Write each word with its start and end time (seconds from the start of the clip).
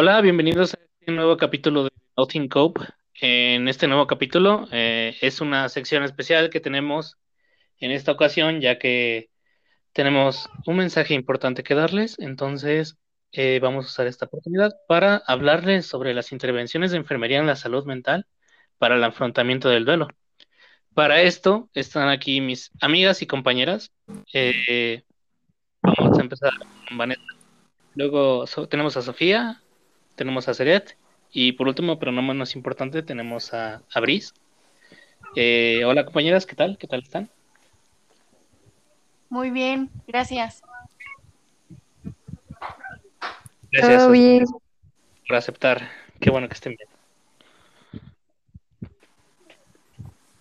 Hola, 0.00 0.20
bienvenidos 0.20 0.74
a 0.74 0.78
este 1.00 1.10
nuevo 1.10 1.36
capítulo 1.36 1.82
de 1.82 1.90
Nothing 2.16 2.48
Cope. 2.48 2.82
En 3.20 3.66
este 3.66 3.88
nuevo 3.88 4.06
capítulo 4.06 4.68
eh, 4.70 5.16
es 5.20 5.40
una 5.40 5.68
sección 5.68 6.04
especial 6.04 6.50
que 6.50 6.60
tenemos 6.60 7.16
en 7.80 7.90
esta 7.90 8.12
ocasión, 8.12 8.60
ya 8.60 8.78
que 8.78 9.28
tenemos 9.92 10.48
un 10.66 10.76
mensaje 10.76 11.14
importante 11.14 11.64
que 11.64 11.74
darles. 11.74 12.16
Entonces, 12.20 12.96
eh, 13.32 13.58
vamos 13.60 13.86
a 13.86 13.88
usar 13.88 14.06
esta 14.06 14.26
oportunidad 14.26 14.70
para 14.86 15.16
hablarles 15.26 15.86
sobre 15.86 16.14
las 16.14 16.30
intervenciones 16.30 16.92
de 16.92 16.98
enfermería 16.98 17.40
en 17.40 17.48
la 17.48 17.56
salud 17.56 17.84
mental 17.84 18.24
para 18.78 18.94
el 18.94 19.02
afrontamiento 19.02 19.68
del 19.68 19.84
duelo. 19.84 20.06
Para 20.94 21.22
esto 21.22 21.70
están 21.74 22.08
aquí 22.08 22.40
mis 22.40 22.70
amigas 22.80 23.20
y 23.20 23.26
compañeras. 23.26 23.90
Eh, 24.32 25.02
vamos 25.82 26.16
a 26.16 26.22
empezar 26.22 26.52
con 26.86 26.98
Vanessa. 26.98 27.20
Luego 27.96 28.44
tenemos 28.70 28.96
a 28.96 29.02
Sofía, 29.02 29.60
tenemos 30.18 30.48
a 30.48 30.54
Seret 30.54 30.98
y 31.32 31.52
por 31.52 31.68
último, 31.68 31.98
pero 31.98 32.12
no 32.12 32.20
menos 32.20 32.56
importante, 32.56 33.02
tenemos 33.02 33.54
a, 33.54 33.82
a 33.94 34.00
Brice. 34.00 34.34
Eh, 35.36 35.84
hola 35.86 36.04
compañeras, 36.04 36.44
¿qué 36.44 36.56
tal? 36.56 36.76
¿Qué 36.76 36.86
tal 36.86 37.02
están? 37.02 37.30
Muy 39.30 39.50
bien, 39.50 39.90
gracias. 40.06 40.62
Gracias 43.70 44.02
Todo 44.02 44.12
bien. 44.12 44.44
por 45.26 45.36
aceptar. 45.36 45.88
Qué 46.20 46.30
bueno 46.30 46.48
que 46.48 46.54
estén 46.54 46.76
bien. 46.76 46.88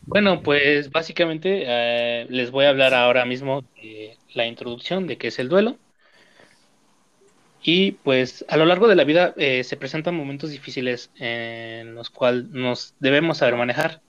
Bueno, 0.02 0.42
pues 0.42 0.90
básicamente 0.90 1.66
eh, 1.68 2.26
les 2.30 2.50
voy 2.50 2.66
a 2.66 2.70
hablar 2.70 2.94
ahora 2.94 3.26
mismo 3.26 3.66
de 3.76 4.18
la 4.34 4.48
introducción 4.48 5.06
de 5.06 5.18
qué 5.18 5.28
es 5.28 5.38
el 5.38 5.50
duelo. 5.50 5.78
Y 7.62 7.94
pues 7.94 8.46
a 8.48 8.58
lo 8.58 8.66
largo 8.66 8.88
de 8.88 8.96
la 8.96 9.04
vida 9.04 9.34
eh, 9.38 9.64
se 9.64 9.78
presentan 9.78 10.16
momentos 10.16 10.52
difíciles 10.52 11.10
en 11.16 11.96
los 11.96 12.10
cuales 12.10 12.46
nos 12.50 12.94
debemos 13.00 13.40
saber 13.40 13.56
manejar, 13.56 14.02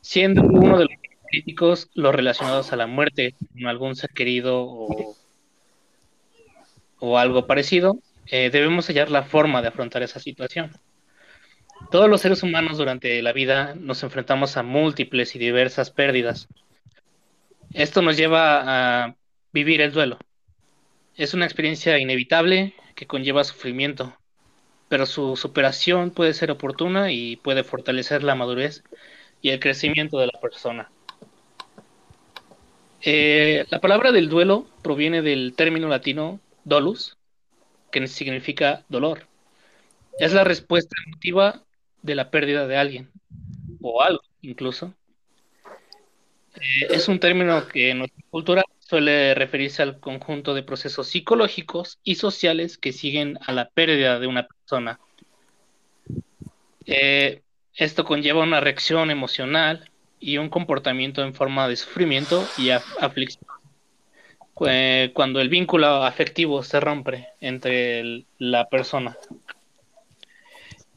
siendo 0.00 0.42
uno 0.42 0.78
de 0.78 0.84
los 0.84 0.94
críticos 1.28 1.90
los 1.94 2.14
relacionados 2.14 2.72
a 2.72 2.76
la 2.76 2.86
muerte, 2.86 3.34
con 3.52 3.66
algún 3.66 3.96
ser 3.96 4.10
querido 4.10 4.62
o, 4.62 5.16
o 6.98 7.18
algo 7.18 7.46
parecido, 7.46 7.98
eh, 8.26 8.50
debemos 8.50 8.86
hallar 8.86 9.10
la 9.10 9.22
forma 9.22 9.62
de 9.62 9.68
afrontar 9.68 10.02
esa 10.02 10.20
situación. 10.20 10.70
Todos 11.90 12.08
los 12.08 12.20
seres 12.20 12.42
humanos 12.42 12.78
durante 12.78 13.20
la 13.22 13.32
vida 13.32 13.74
nos 13.74 14.02
enfrentamos 14.02 14.56
a 14.56 14.62
múltiples 14.62 15.34
y 15.34 15.38
diversas 15.38 15.90
pérdidas. 15.90 16.46
Esto 17.72 18.02
nos 18.02 18.16
lleva 18.16 19.04
a 19.06 19.16
vivir 19.52 19.80
el 19.80 19.92
duelo. 19.92 20.18
Es 21.16 21.34
una 21.34 21.44
experiencia 21.44 21.98
inevitable 21.98 22.74
que 22.94 23.06
conlleva 23.06 23.44
sufrimiento, 23.44 24.16
pero 24.88 25.06
su 25.06 25.36
superación 25.36 26.10
puede 26.10 26.34
ser 26.34 26.50
oportuna 26.50 27.12
y 27.12 27.36
puede 27.36 27.64
fortalecer 27.64 28.22
la 28.22 28.34
madurez 28.34 28.82
y 29.42 29.50
el 29.50 29.60
crecimiento 29.60 30.18
de 30.18 30.26
la 30.26 30.40
persona. 30.40 30.90
Eh, 33.02 33.64
la 33.70 33.80
palabra 33.80 34.12
del 34.12 34.28
duelo 34.28 34.66
proviene 34.82 35.22
del 35.22 35.54
término 35.56 35.88
latino 35.88 36.40
dolus, 36.64 37.16
que 37.90 38.06
significa 38.06 38.84
dolor. 38.88 39.26
Es 40.18 40.32
la 40.32 40.44
respuesta 40.44 40.94
emotiva 41.06 41.62
de 42.02 42.14
la 42.14 42.30
pérdida 42.30 42.66
de 42.66 42.76
alguien, 42.76 43.10
o 43.80 44.02
algo 44.02 44.22
incluso. 44.42 44.94
Eh, 46.56 46.88
es 46.90 47.08
un 47.08 47.18
término 47.20 47.66
que 47.68 47.90
en 47.90 47.98
nuestra 47.98 48.22
cultura 48.30 48.62
suele 48.90 49.34
referirse 49.34 49.82
al 49.82 50.00
conjunto 50.00 50.52
de 50.52 50.64
procesos 50.64 51.06
psicológicos 51.06 52.00
y 52.02 52.16
sociales 52.16 52.76
que 52.76 52.92
siguen 52.92 53.38
a 53.46 53.52
la 53.52 53.68
pérdida 53.68 54.18
de 54.18 54.26
una 54.26 54.48
persona. 54.48 54.98
Eh, 56.86 57.40
esto 57.76 58.04
conlleva 58.04 58.42
una 58.42 58.58
reacción 58.58 59.12
emocional 59.12 59.88
y 60.18 60.38
un 60.38 60.48
comportamiento 60.48 61.22
en 61.22 61.34
forma 61.34 61.68
de 61.68 61.76
sufrimiento 61.76 62.44
y 62.58 62.70
aflicción. 62.70 63.44
Cuando 64.54 65.40
el 65.40 65.48
vínculo 65.48 65.86
afectivo 66.02 66.64
se 66.64 66.80
rompe 66.80 67.28
entre 67.40 68.24
la 68.38 68.68
persona. 68.68 69.16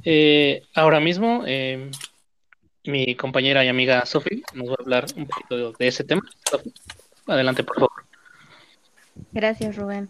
Eh, 0.04 0.64
ahora 0.74 1.00
mismo, 1.00 1.44
eh, 1.46 1.92
mi 2.86 3.16
compañera 3.16 3.64
y 3.64 3.68
amiga 3.68 4.04
Sofi 4.08 4.42
nos 4.56 4.70
va 4.70 4.76
a 4.80 4.82
hablar 4.82 5.06
un 5.16 5.28
poquito 5.28 5.74
de, 5.74 5.88
ese 5.88 6.04
tema. 6.04 6.24
Adelante, 7.28 7.64
por 7.64 7.76
favor. 7.76 7.92
Gracias, 9.32 9.76
Rubén. 9.76 10.10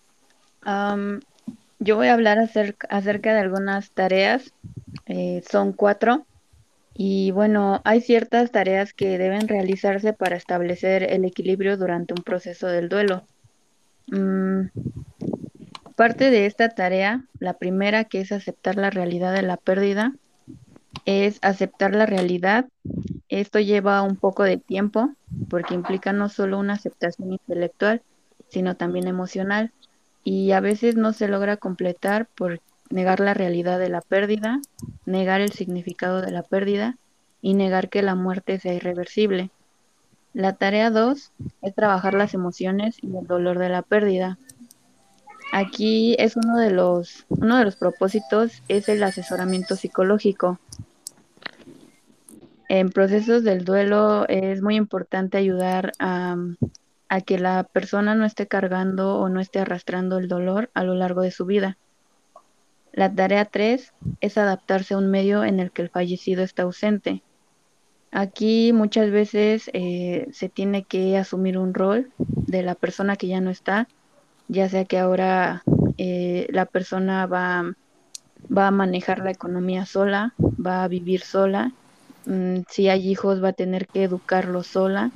yo 1.80 1.96
voy 1.96 2.08
a 2.08 2.14
hablar 2.14 2.40
acerca, 2.40 3.34
de 3.34 3.40
algunas 3.40 3.92
tareas. 3.92 4.54
Eh, 5.06 5.44
son 5.50 5.74
cuatro. 5.74 6.26
Y 6.96 7.32
bueno, 7.32 7.82
hay 7.86 8.02
ciertas 8.02 8.52
tareas 8.52 8.94
que 8.94 9.18
deben 9.18 9.48
realizarse 9.48 10.14
para 10.14 10.36
establecer 10.36 11.04
el 11.04 11.26
equilibrio 11.26 11.76
durante 11.78 12.14
un 12.14 12.24
proceso 12.24 12.68
del 12.68 12.88
duelo. 12.88 13.24
Mm, 14.08 14.68
Parte 15.96 16.32
de 16.32 16.48
esta 16.48 16.70
tarea, 16.70 17.24
la 17.40 17.54
primera 17.54 18.06
que 18.06 18.22
es 18.22 18.32
aceptar 18.32 18.78
la 18.78 18.90
realidad 18.90 19.32
de 19.32 19.44
la 19.44 19.58
pérdida, 19.58 20.14
es 21.06 21.38
aceptar 21.44 21.94
la 21.96 22.08
realidad. 22.08 22.66
Esto 23.30 23.60
lleva 23.60 24.02
un 24.02 24.16
poco 24.16 24.44
de 24.44 24.58
tiempo 24.58 25.10
porque 25.50 25.74
implica 25.74 26.14
no 26.14 26.30
solo 26.30 26.60
una 26.60 26.74
aceptación 26.74 27.32
intelectual, 27.32 28.02
sino 28.50 28.76
también 28.76 29.08
emocional. 29.08 29.72
Y 30.24 30.52
a 30.52 30.60
veces 30.60 30.96
no 30.96 31.14
se 31.14 31.28
logra 31.28 31.58
completar 31.58 32.28
por 32.28 32.62
negar 32.90 33.20
la 33.20 33.34
realidad 33.34 33.80
de 33.80 33.90
la 33.90 34.02
pérdida, 34.02 34.60
negar 35.06 35.42
el 35.42 35.52
significado 35.52 36.22
de 36.22 36.32
la 36.32 36.44
pérdida 36.44 36.98
y 37.42 37.56
negar 37.56 37.90
que 37.90 38.02
la 38.02 38.16
muerte 38.16 38.60
sea 38.60 38.74
irreversible. 38.74 39.50
La 40.34 40.54
tarea 40.54 40.90
2 40.90 41.32
es 41.62 41.76
trabajar 41.76 42.14
las 42.14 42.34
emociones 42.34 42.98
y 43.02 43.16
el 43.16 43.28
dolor 43.28 43.60
de 43.60 43.70
la 43.70 43.82
pérdida. 43.82 44.38
Aquí 45.52 46.16
es 46.18 46.36
uno 46.36 46.58
de 46.58 46.72
los, 46.72 47.26
uno 47.30 47.58
de 47.58 47.66
los 47.66 47.76
propósitos 47.76 48.64
es 48.68 48.90
el 48.90 49.04
asesoramiento 49.04 49.76
psicológico. 49.76 50.60
En 52.76 52.90
procesos 52.90 53.44
del 53.44 53.66
duelo 53.66 54.28
es 54.28 54.64
muy 54.64 54.78
importante 54.78 55.38
ayudar 55.38 55.92
a, 56.00 56.36
que 57.28 57.38
la 57.38 57.66
persona 57.66 58.16
no 58.16 58.26
esté 58.26 58.48
cargando 58.48 59.20
o 59.20 59.30
no 59.30 59.40
esté 59.40 59.60
arrastrando 59.60 60.18
el 60.18 60.28
dolor 60.28 60.72
a 60.74 60.84
lo 60.84 60.96
largo 60.96 61.22
de 61.22 61.30
su 61.30 61.46
vida. 61.46 61.78
La 62.92 63.14
tarea 63.14 63.46
3 63.46 63.94
es 64.22 64.38
adaptarse 64.40 64.96
a 64.96 64.98
un 64.98 65.12
medio 65.12 65.44
en 65.44 65.60
el 65.60 65.70
que 65.70 65.84
el 65.84 65.90
fallecido 65.90 66.42
está 66.42 66.64
ausente. 66.64 67.22
Aquí 68.12 68.74
muchas 68.74 69.12
veces 69.12 69.70
eh, 69.74 70.28
se 70.32 70.50
tiene 70.50 70.82
que 70.82 71.16
asumir 71.16 71.60
un 71.60 71.76
rol 71.76 72.12
de 72.18 72.64
la 72.64 72.74
persona 72.74 73.18
que 73.18 73.28
ya 73.28 73.40
no 73.40 73.52
está 73.52 73.88
ya 74.48 74.68
sea 74.68 74.86
que 74.86 74.98
ahora 74.98 75.64
eh, 76.00 76.48
la 76.50 76.66
persona 76.66 77.28
va, 77.28 77.76
va 78.56 78.68
a 78.68 78.72
manejar 78.72 79.20
la 79.20 79.30
economía 79.30 79.86
sola, 79.86 80.34
va 80.40 80.84
a 80.84 80.88
vivir 80.88 81.22
sola, 81.22 81.72
mm, 82.26 82.62
si 82.70 82.90
hay 82.90 83.10
hijos 83.10 83.44
va 83.44 83.50
a 83.50 83.54
tener 83.54 83.88
que 83.88 84.04
educarlos 84.04 84.68
sola. 84.68 85.12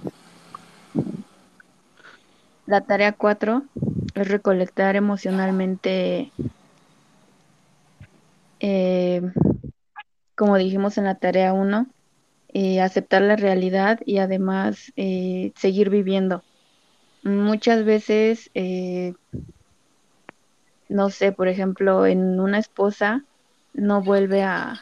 La 2.65 2.81
tarea 2.81 3.13
cuatro 3.13 3.63
es 4.13 4.27
recolectar 4.27 4.95
emocionalmente, 4.95 6.31
eh, 8.59 9.21
como 10.35 10.57
dijimos 10.57 10.97
en 10.97 11.05
la 11.05 11.15
tarea 11.15 11.53
uno, 11.53 11.87
eh, 12.53 12.81
aceptar 12.81 13.21
la 13.21 13.35
realidad 13.35 13.99
y 14.05 14.17
además 14.17 14.91
seguir 14.95 15.89
viviendo 15.89 16.43
muchas 17.27 17.83
veces, 17.83 18.49
eh, 18.53 19.13
no 20.89 21.09
sé, 21.09 21.31
por 21.31 21.47
ejemplo, 21.47 22.05
en 22.05 22.39
una 22.39 22.59
esposa 22.59 23.23
no 23.73 24.01
vuelve 24.01 24.43
a, 24.43 24.81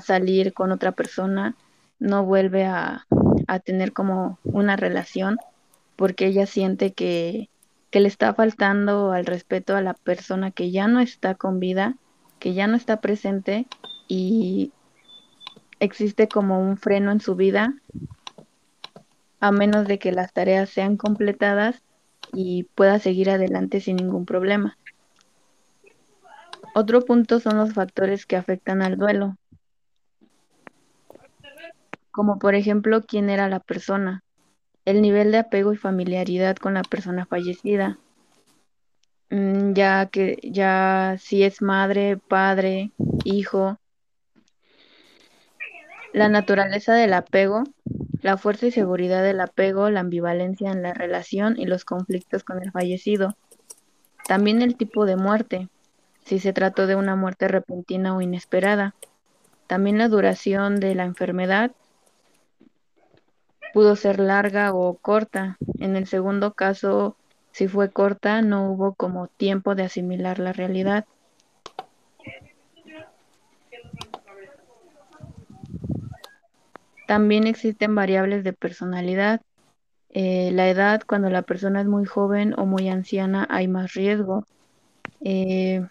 salir 0.00 0.52
con 0.52 0.72
otra 0.72 0.92
persona, 0.92 1.56
no 1.98 2.24
vuelve 2.24 2.64
a, 2.64 3.06
tener 3.64 3.92
como 3.92 4.38
una 4.44 4.76
relación 4.76 5.38
porque 5.96 6.26
ella 6.26 6.46
siente 6.46 6.92
que, 6.92 7.48
que 7.90 7.98
le 7.98 8.06
está 8.06 8.32
faltando 8.32 9.10
al 9.10 9.26
respeto 9.26 9.74
a 9.74 9.82
la 9.82 9.94
persona 9.94 10.52
que 10.52 10.70
ya 10.70 10.86
no 10.86 11.00
está 11.00 11.34
con 11.34 11.58
vida, 11.58 11.96
que 12.38 12.54
ya 12.54 12.68
no 12.68 12.76
está 12.76 13.00
presente 13.00 13.66
y 14.06 14.72
existe 15.80 16.28
como 16.28 16.60
un 16.60 16.76
freno 16.76 17.10
en 17.10 17.20
su 17.20 17.34
vida 17.34 17.74
a 19.40 19.50
menos 19.50 19.88
de 19.88 19.98
que 19.98 20.12
las 20.12 20.32
tareas 20.32 20.68
sean 20.68 20.96
completadas 20.96 21.82
y 22.32 22.64
pueda 22.74 22.98
seguir 22.98 23.30
adelante 23.30 23.80
sin 23.80 23.96
ningún 23.96 24.26
problema. 24.26 24.76
Otro 26.74 27.00
punto 27.04 27.40
son 27.40 27.56
los 27.56 27.72
factores 27.72 28.26
que 28.26 28.36
afectan 28.36 28.82
al 28.82 28.96
duelo, 28.96 29.36
como 32.10 32.38
por 32.38 32.54
ejemplo 32.54 33.02
quién 33.02 33.30
era 33.30 33.48
la 33.48 33.60
persona, 33.60 34.22
el 34.84 35.02
nivel 35.02 35.32
de 35.32 35.38
apego 35.38 35.72
y 35.72 35.76
familiaridad 35.76 36.56
con 36.56 36.74
la 36.74 36.82
persona 36.82 37.26
fallecida, 37.26 37.98
mm, 39.30 39.72
ya 39.74 40.06
que 40.06 40.38
ya 40.42 41.16
si 41.18 41.42
es 41.42 41.62
madre, 41.62 42.16
padre, 42.16 42.92
hijo, 43.24 43.78
la 46.12 46.28
naturaleza 46.28 46.94
del 46.94 47.14
apego, 47.14 47.62
la 48.20 48.36
fuerza 48.36 48.66
y 48.66 48.70
seguridad 48.72 49.22
del 49.22 49.40
apego, 49.40 49.90
la 49.90 50.00
ambivalencia 50.00 50.70
en 50.72 50.82
la 50.82 50.92
relación 50.92 51.58
y 51.58 51.66
los 51.66 51.84
conflictos 51.84 52.42
con 52.44 52.62
el 52.62 52.72
fallecido. 52.72 53.36
También 54.26 54.62
el 54.62 54.76
tipo 54.76 55.06
de 55.06 55.16
muerte, 55.16 55.68
si 56.24 56.38
se 56.38 56.52
trató 56.52 56.86
de 56.86 56.96
una 56.96 57.16
muerte 57.16 57.48
repentina 57.48 58.16
o 58.16 58.20
inesperada. 58.20 58.94
También 59.66 59.98
la 59.98 60.08
duración 60.08 60.80
de 60.80 60.94
la 60.94 61.04
enfermedad 61.04 61.72
pudo 63.72 63.96
ser 63.96 64.18
larga 64.18 64.74
o 64.74 64.94
corta. 64.94 65.56
En 65.78 65.96
el 65.96 66.06
segundo 66.06 66.54
caso, 66.54 67.16
si 67.52 67.68
fue 67.68 67.90
corta, 67.90 68.42
no 68.42 68.70
hubo 68.70 68.94
como 68.94 69.28
tiempo 69.28 69.74
de 69.74 69.84
asimilar 69.84 70.38
la 70.38 70.52
realidad. 70.52 71.04
También 77.06 77.46
existen 77.46 77.94
variables 77.94 78.44
de 78.44 78.52
personalidad. 78.52 79.40
Eh, 80.10 80.50
la 80.52 80.68
edad, 80.68 81.02
cuando 81.06 81.28
la 81.30 81.42
persona 81.42 81.80
es 81.80 81.86
muy 81.86 82.04
joven 82.04 82.54
o 82.56 82.66
muy 82.66 82.88
anciana, 82.88 83.46
hay 83.50 83.68
más 83.68 83.94
riesgo. 83.94 84.44
Eh, 85.24 85.84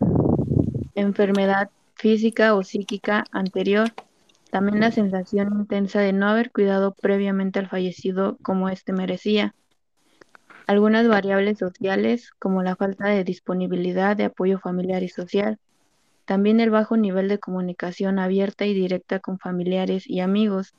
enfermedad 0.95 1.69
física 1.95 2.55
o 2.55 2.63
psíquica 2.63 3.25
anterior. 3.31 3.89
También 4.51 4.79
la 4.79 4.91
sensación 4.91 5.53
intensa 5.59 5.99
de 5.99 6.11
no 6.11 6.27
haber 6.27 6.51
cuidado 6.51 6.95
previamente 6.99 7.59
al 7.59 7.69
fallecido 7.69 8.37
como 8.41 8.69
éste 8.69 8.93
merecía. 8.93 9.53
Algunas 10.65 11.07
variables 11.07 11.59
sociales, 11.59 12.31
como 12.39 12.63
la 12.63 12.75
falta 12.75 13.07
de 13.07 13.23
disponibilidad 13.23 14.17
de 14.17 14.25
apoyo 14.25 14.59
familiar 14.59 15.03
y 15.03 15.09
social. 15.09 15.59
También 16.25 16.59
el 16.59 16.69
bajo 16.69 16.97
nivel 16.97 17.27
de 17.27 17.39
comunicación 17.39 18.19
abierta 18.19 18.65
y 18.65 18.73
directa 18.73 19.19
con 19.19 19.39
familiares 19.39 20.07
y 20.07 20.19
amigos. 20.19 20.73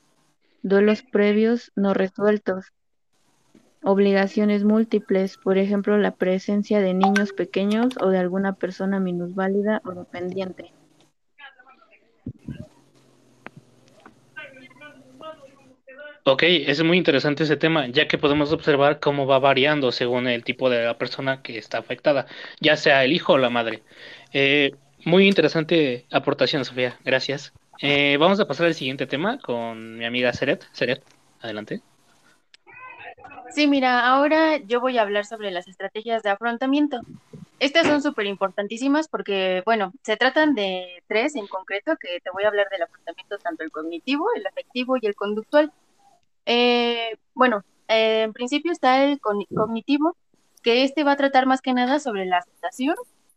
Duelos 0.63 1.03
previos 1.03 1.71
no 1.75 1.93
resueltos. 1.93 2.71
Obligaciones 3.83 4.63
múltiples, 4.63 5.37
por 5.37 5.57
ejemplo, 5.57 5.97
la 5.97 6.11
presencia 6.11 6.81
de 6.81 6.93
niños 6.93 7.33
pequeños 7.33 7.95
o 7.99 8.09
de 8.09 8.19
alguna 8.19 8.53
persona 8.53 8.99
minusválida 8.99 9.81
o 9.85 9.91
dependiente. 9.91 10.73
Ok, 16.23 16.43
es 16.43 16.83
muy 16.83 16.97
interesante 16.97 17.43
ese 17.43 17.57
tema, 17.57 17.87
ya 17.87 18.07
que 18.07 18.19
podemos 18.19 18.51
observar 18.53 18.99
cómo 18.99 19.25
va 19.25 19.39
variando 19.39 19.91
según 19.91 20.27
el 20.27 20.43
tipo 20.43 20.69
de 20.69 20.85
la 20.85 20.97
persona 20.97 21.41
que 21.41 21.57
está 21.57 21.79
afectada, 21.79 22.27
ya 22.59 22.77
sea 22.77 23.03
el 23.03 23.11
hijo 23.11 23.33
o 23.33 23.37
la 23.39 23.49
madre. 23.49 23.81
Eh, 24.31 24.71
muy 25.03 25.27
interesante 25.27 26.05
aportación, 26.11 26.63
Sofía. 26.63 26.99
Gracias. 27.03 27.53
Eh, 27.81 28.17
vamos 28.19 28.39
a 28.39 28.47
pasar 28.47 28.67
al 28.67 28.75
siguiente 28.75 29.07
tema 29.07 29.39
con 29.39 29.97
mi 29.97 30.05
amiga 30.05 30.31
Seret. 30.31 30.63
Seret, 30.73 31.01
adelante. 31.41 31.81
Sí, 33.49 33.65
mira, 33.65 34.07
ahora 34.07 34.57
yo 34.57 34.79
voy 34.79 34.99
a 34.99 35.01
hablar 35.01 35.25
sobre 35.25 35.49
las 35.49 35.67
estrategias 35.67 36.21
de 36.21 36.29
afrontamiento. 36.29 37.01
Estas 37.59 37.87
son 37.87 38.01
súper 38.01 38.27
importantísimas 38.27 39.07
porque, 39.07 39.61
bueno, 39.65 39.91
se 40.03 40.17
tratan 40.17 40.53
de 40.53 41.03
tres 41.07 41.35
en 41.35 41.47
concreto, 41.47 41.95
que 41.99 42.19
te 42.19 42.29
voy 42.31 42.43
a 42.43 42.47
hablar 42.47 42.67
del 42.69 42.83
afrontamiento 42.83 43.37
tanto 43.39 43.63
el 43.63 43.71
cognitivo, 43.71 44.27
el 44.35 44.45
afectivo 44.45 44.97
y 45.01 45.05
el 45.05 45.15
conductual. 45.15 45.71
Eh, 46.53 47.17
bueno, 47.33 47.63
eh, 47.87 48.23
en 48.23 48.33
principio 48.33 48.73
está 48.73 49.05
el 49.05 49.21
cognitivo, 49.21 50.17
que 50.61 50.83
este 50.83 51.05
va 51.05 51.13
a 51.13 51.15
tratar 51.15 51.45
más 51.45 51.61
que 51.61 51.73
nada 51.73 51.97
sobre 51.99 52.25
la 52.25 52.39
aceptación. 52.39 52.95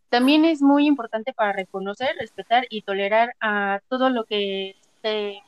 También 0.08 0.44
es 0.44 0.62
muy 0.62 0.88
importante 0.88 1.32
para 1.32 1.52
reconocer, 1.52 2.08
respetar 2.18 2.66
y 2.70 2.82
tolerar 2.82 3.36
a 3.40 3.78
todo 3.88 4.10
lo 4.10 4.24
que 4.24 4.74
eh, 5.04 5.38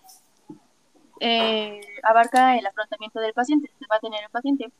abarca 2.04 2.56
el 2.56 2.64
afrontamiento 2.66 3.18
del 3.18 3.32
paciente, 3.32 3.68
que 3.80 3.86
va 3.90 3.96
a 3.96 4.00
tener 4.00 4.22
el 4.22 4.30
paciente. 4.30 4.70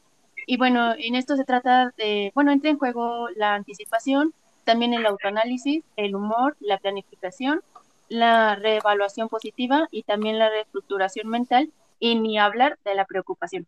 Y 0.46 0.56
bueno, 0.56 0.94
en 0.96 1.16
esto 1.16 1.34
se 1.34 1.44
trata 1.44 1.92
de, 1.96 2.30
bueno, 2.36 2.52
entra 2.52 2.70
en 2.70 2.78
juego 2.78 3.28
la 3.34 3.54
anticipación, 3.54 4.32
también 4.62 4.94
el 4.94 5.06
autoanálisis, 5.06 5.82
el 5.96 6.14
humor, 6.14 6.56
la 6.60 6.78
planificación, 6.78 7.62
la 8.08 8.54
reevaluación 8.54 9.28
positiva 9.28 9.88
y 9.90 10.04
también 10.04 10.38
la 10.38 10.50
reestructuración 10.50 11.26
mental 11.28 11.72
y 11.98 12.16
ni 12.16 12.38
hablar 12.38 12.78
de 12.84 12.94
la 12.94 13.04
preocupación. 13.04 13.66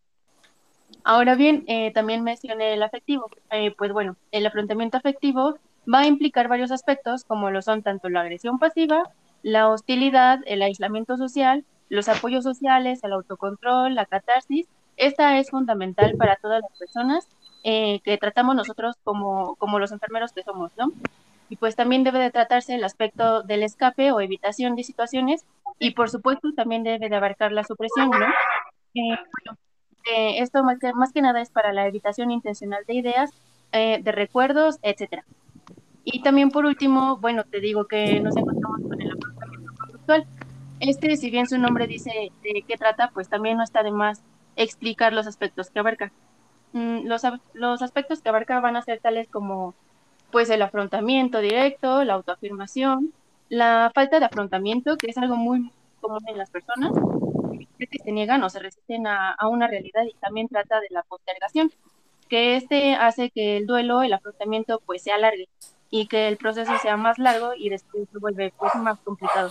Ahora 1.05 1.35
bien, 1.35 1.65
eh, 1.67 1.93
también 1.93 2.23
mencioné 2.23 2.75
el 2.75 2.83
afectivo. 2.83 3.31
Eh, 3.51 3.75
pues 3.77 3.93
bueno, 3.93 4.17
el 4.33 4.47
afrontamiento 4.47 4.97
afectivo 4.97 5.59
va 5.93 6.01
a 6.01 6.07
implicar 6.07 6.49
varios 6.49 6.71
aspectos, 6.71 7.25
como 7.25 7.51
lo 7.51 7.63
son 7.63 7.83
tanto 7.83 8.09
la 8.09 8.21
agresión 8.21 8.59
pasiva, 8.59 9.05
la 9.43 9.69
hostilidad, 9.69 10.41
el 10.47 10.63
aislamiento 10.63 11.17
social, 11.17 11.65
los 11.89 12.09
apoyos 12.09 12.45
sociales, 12.45 13.01
el 13.03 13.13
autocontrol, 13.13 13.95
la 13.95 14.07
catarsis. 14.07 14.67
Esta 14.97 15.39
es 15.39 15.51
fundamental 15.51 16.15
para 16.17 16.37
todas 16.37 16.61
las 16.61 16.79
personas 16.79 17.29
eh, 17.65 18.01
que 18.05 18.19
tratamos 18.19 18.55
nosotros 18.57 18.97
como, 19.05 19.57
como 19.57 19.79
los 19.79 19.93
enfermeros 19.93 20.33
que 20.33 20.43
somos, 20.43 20.73
¿no? 20.77 20.93
Y 21.51 21.57
pues 21.57 21.77
también 21.77 22.05
debe 22.05 22.19
de 22.19 22.31
tratarse 22.31 22.75
el 22.75 22.85
aspecto 22.85 23.43
del 23.43 23.63
escape 23.63 24.13
o 24.13 24.21
evitación 24.21 24.77
de 24.77 24.85
situaciones 24.85 25.45
y 25.79 25.93
por 25.93 26.11
supuesto 26.11 26.53
también 26.55 26.83
debe 26.83 27.09
de 27.09 27.17
abarcar 27.17 27.53
la 27.53 27.65
supresión, 27.65 28.11
¿no? 28.11 28.27
Eh, 28.95 29.19
eh, 30.11 30.39
esto 30.41 30.63
más 30.65 30.79
que, 30.79 30.93
más 30.93 31.13
que, 31.13 31.23
nada 31.23 31.41
es 31.41 31.51
para 31.51 31.73
la 31.73 31.87
evitación 31.87 32.31
intencional 32.31 32.85
de 32.87 32.95
ideas, 32.95 33.31
eh, 33.73 34.01
de 34.03 34.13
recuerdos, 34.13 34.79
etcétera. 34.83 35.25
Y 36.05 36.23
también 36.23 36.51
por 36.51 36.65
último, 36.65 37.19
bueno, 37.19 37.45
te 37.45 37.61
digo 37.61 37.87
que 37.87 38.19
nos 38.21 38.37
encontramos 38.37 38.81
con 38.83 39.01
el 39.01 39.13
afrontamiento 39.13 39.75
conductual. 39.79 40.27
Este, 40.81 41.17
si 41.17 41.31
bien 41.31 41.47
su 41.47 41.59
nombre 41.59 41.87
dice 41.87 42.33
de 42.43 42.63
qué 42.67 42.77
trata, 42.77 43.11
pues 43.13 43.29
también 43.29 43.59
no 43.59 43.65
está 43.65 43.83
de 43.83 43.91
más 43.91 44.23
explicar 44.57 45.13
los 45.13 45.27
aspectos 45.27 45.71
que 45.71 45.79
abarca. 45.79 46.13
Mm, 46.73 47.07
los, 47.07 47.23
los 47.53 47.83
aspectos 47.83 48.23
que 48.23 48.29
abarca 48.29 48.61
van 48.61 48.77
a 48.77 48.83
ser 48.83 49.01
tales 49.01 49.29
como 49.29 49.75
pues 50.31 50.51
el 50.51 50.63
afrontamiento 50.63 51.41
directo, 51.41 52.05
la 52.05 52.15
autoafirmación, 52.15 53.13
la 53.49 53.91
falta 53.95 54.19
de 54.19 54.27
afrontamiento, 54.27 54.97
que 54.97 55.09
es 55.11 55.19
algo 55.19 55.37
muy 55.37 55.73
común 56.01 56.21
en 56.27 56.39
las 56.39 56.51
personas, 56.51 56.93
que 57.79 57.99
se 58.03 58.13
niegan 58.13 58.43
o 58.43 58.51
se 58.51 58.59
resisten 58.59 59.07
a, 59.07 59.37
una 59.49 59.67
realidad 59.67 60.05
y 60.05 60.15
también 60.15 60.49
trata 60.49 60.81
de 60.81 60.89
la 60.91 61.03
postergación, 61.03 61.73
que 62.29 62.57
este 62.57 62.95
hace 62.95 63.31
que 63.31 63.57
el 63.57 63.67
duelo, 63.67 64.03
el 64.03 64.13
afrontamiento, 64.13 64.83
pues 64.85 65.03
se 65.03 65.13
alargue 65.13 65.49
y 65.91 66.07
que 66.07 66.29
el 66.29 66.37
proceso 66.37 66.77
sea 66.79 66.97
más 66.97 67.19
largo 67.19 67.55
y 67.57 67.71
después 67.71 68.07
se 68.13 68.19
vuelve 68.19 68.53
pues 68.59 68.75
más 68.75 68.99
complicado. 69.01 69.51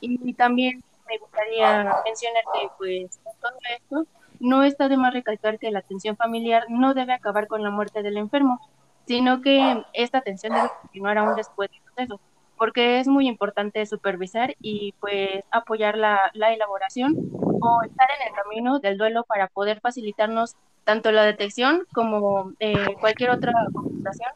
Y, 0.00 0.34
también 0.34 0.82
me 1.08 1.18
gustaría 1.18 1.84
mencionar 2.04 2.44
que 2.54 2.68
pues 2.78 3.20
todo 3.40 3.52
esto 3.76 4.06
no 4.40 4.62
está 4.62 4.88
de 4.88 4.96
más 4.96 5.12
recalcar 5.12 5.58
que 5.58 5.70
la 5.70 5.80
atención 5.80 6.16
familiar 6.16 6.66
no 6.68 6.94
debe 6.94 7.12
acabar 7.12 7.48
con 7.48 7.62
la 7.62 7.70
muerte 7.70 8.02
del 8.02 8.16
enfermo, 8.16 8.60
sino 9.06 9.42
que 9.42 9.82
esta 9.92 10.18
atención 10.18 10.54
debe 10.54 10.68
continuar 10.82 11.18
aún 11.18 11.34
después 11.34 11.70
del 11.70 11.80
proceso 11.82 12.20
porque 12.64 12.98
es 12.98 13.08
muy 13.08 13.28
importante 13.28 13.84
supervisar 13.84 14.56
y 14.58 14.94
pues 14.98 15.44
apoyar 15.50 15.98
la, 15.98 16.32
elaboración 16.34 17.14
o 17.60 17.82
estar 17.82 18.08
en 18.18 18.28
el 18.28 18.34
camino 18.34 18.78
del 18.78 18.96
duelo 18.96 19.24
para 19.24 19.48
poder 19.48 19.80
facilitarnos 19.80 20.54
tanto 20.84 21.12
la 21.12 21.24
detección 21.24 21.84
como 21.92 22.54
eh, 22.60 22.94
cualquier 23.00 23.32
otra 23.32 23.52
complicación 23.70 24.30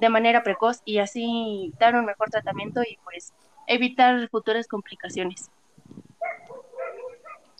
de 0.00 0.08
manera 0.08 0.42
precoz 0.42 0.80
y 0.86 0.96
así 0.96 1.74
dar 1.78 1.94
un 1.94 2.06
mejor 2.06 2.30
tratamiento 2.30 2.80
y 2.80 2.96
pues 3.04 3.34
evitar 3.66 4.30
futuras 4.30 4.66
complicaciones. 4.66 5.50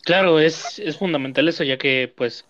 Claro, 0.05 0.39
es, 0.39 0.79
es 0.79 0.97
fundamental 0.97 1.47
eso, 1.47 1.63
ya 1.63 1.77
que 1.77 2.11
pues 2.17 2.47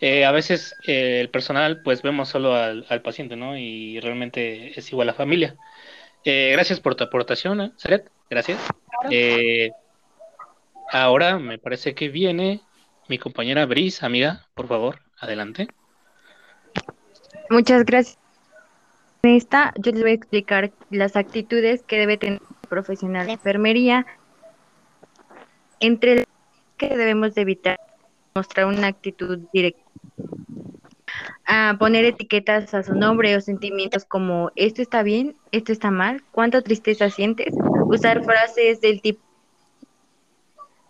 eh, 0.00 0.24
a 0.24 0.32
veces 0.32 0.74
eh, 0.86 1.20
el 1.20 1.28
personal 1.28 1.82
pues 1.82 2.00
vemos 2.00 2.30
solo 2.30 2.54
al, 2.54 2.86
al, 2.88 3.02
paciente, 3.02 3.36
¿no? 3.36 3.58
Y 3.58 4.00
realmente 4.00 4.78
es 4.78 4.90
igual 4.90 5.10
a 5.10 5.12
la 5.12 5.18
familia. 5.18 5.58
Eh, 6.24 6.50
gracias 6.52 6.80
por 6.80 6.94
tu 6.94 7.04
aportación, 7.04 7.60
¿eh? 7.60 7.72
Saret. 7.76 8.10
Gracias. 8.28 8.60
Eh, 9.10 9.70
ahora 10.90 11.38
me 11.38 11.58
parece 11.58 11.94
que 11.94 12.08
viene 12.08 12.60
mi 13.08 13.18
compañera 13.18 13.66
Bris, 13.66 14.02
amiga, 14.02 14.46
por 14.54 14.68
favor, 14.68 15.00
adelante. 15.18 15.68
Muchas 17.48 17.84
gracias. 17.84 18.18
En 19.22 19.34
esta 19.34 19.74
yo 19.76 19.92
les 19.92 20.02
voy 20.02 20.12
a 20.12 20.14
explicar 20.14 20.70
las 20.90 21.16
actitudes 21.16 21.82
que 21.82 21.98
debe 21.98 22.16
tener 22.16 22.40
un 22.40 22.68
profesional 22.68 23.26
de 23.26 23.32
enfermería, 23.32 24.06
entre 25.80 26.16
las 26.16 26.26
que 26.76 26.96
debemos 26.96 27.34
de 27.34 27.42
evitar 27.42 27.80
mostrar 28.34 28.66
una 28.66 28.86
actitud 28.86 29.40
directa 29.52 29.89
a 31.52 31.76
poner 31.80 32.04
etiquetas 32.04 32.72
a 32.74 32.84
su 32.84 32.94
nombre 32.94 33.36
o 33.36 33.40
sentimientos 33.40 34.04
como 34.04 34.52
esto 34.54 34.82
está 34.82 35.02
bien, 35.02 35.34
esto 35.50 35.72
está 35.72 35.90
mal, 35.90 36.22
cuánta 36.30 36.62
tristeza 36.62 37.10
sientes, 37.10 37.52
usar 37.86 38.22
frases 38.22 38.80
del 38.80 39.02
tipo 39.02 39.20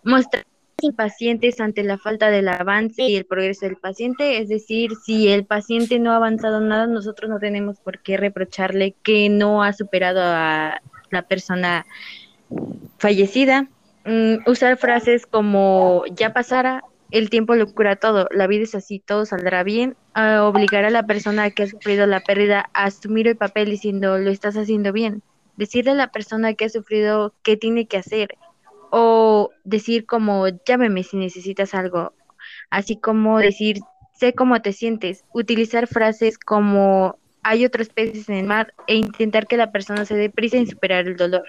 mostrar 0.03 0.45
impacientes 0.83 1.59
ante 1.59 1.83
la 1.83 1.97
falta 1.97 2.29
del 2.29 2.47
avance 2.47 3.01
y 3.03 3.15
el 3.15 3.25
progreso 3.25 3.65
del 3.65 3.77
paciente, 3.77 4.37
es 4.37 4.49
decir, 4.49 4.91
si 5.03 5.29
el 5.29 5.45
paciente 5.45 5.97
no 5.97 6.11
ha 6.11 6.17
avanzado 6.17 6.59
nada, 6.59 6.85
nosotros 6.85 7.29
no 7.29 7.39
tenemos 7.39 7.79
por 7.79 7.99
qué 7.99 8.17
reprocharle 8.17 8.95
que 9.01 9.29
no 9.29 9.63
ha 9.63 9.73
superado 9.73 10.21
a 10.23 10.79
la 11.09 11.21
persona 11.23 11.87
fallecida. 12.99 13.67
Mm, 14.05 14.47
usar 14.47 14.77
frases 14.77 15.25
como 15.25 16.03
ya 16.15 16.33
pasara, 16.33 16.83
el 17.11 17.29
tiempo 17.29 17.55
lo 17.55 17.67
cura 17.67 17.97
todo, 17.97 18.27
la 18.31 18.47
vida 18.47 18.63
es 18.63 18.73
así, 18.73 18.99
todo 18.99 19.25
saldrá 19.25 19.63
bien. 19.63 19.95
obligar 20.15 20.85
a 20.85 20.89
la 20.89 21.05
persona 21.05 21.51
que 21.51 21.63
ha 21.63 21.67
sufrido 21.67 22.07
la 22.07 22.21
pérdida 22.21 22.69
a 22.73 22.85
asumir 22.85 23.27
el 23.27 23.37
papel 23.37 23.69
diciendo 23.69 24.17
lo 24.17 24.29
estás 24.31 24.55
haciendo 24.55 24.93
bien. 24.93 25.21
Decirle 25.57 25.91
a 25.91 25.95
la 25.95 26.11
persona 26.11 26.53
que 26.53 26.65
ha 26.65 26.69
sufrido 26.69 27.33
qué 27.43 27.57
tiene 27.57 27.85
que 27.85 27.97
hacer. 27.97 28.37
O 28.89 29.51
decir 29.63 30.05
como 30.05 30.47
llámeme 30.65 31.03
si 31.03 31.17
necesitas 31.17 31.73
algo. 31.73 32.13
Así 32.69 32.95
como 32.95 33.39
decir 33.39 33.79
sé 34.13 34.33
cómo 34.33 34.61
te 34.61 34.71
sientes. 34.71 35.25
Utilizar 35.33 35.87
frases 35.87 36.37
como 36.37 37.17
hay 37.43 37.65
otros 37.65 37.89
peces 37.89 38.29
en 38.29 38.35
el 38.35 38.45
mar 38.45 38.73
e 38.87 38.95
intentar 38.95 39.47
que 39.47 39.57
la 39.57 39.71
persona 39.71 40.05
se 40.05 40.15
dé 40.15 40.29
prisa 40.29 40.57
en 40.57 40.67
superar 40.67 41.07
el 41.07 41.17
dolor. 41.17 41.43